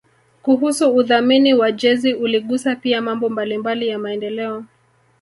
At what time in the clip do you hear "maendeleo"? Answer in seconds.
3.99-4.65